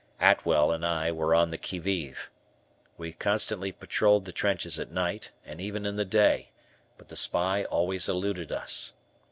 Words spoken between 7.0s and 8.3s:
the spy always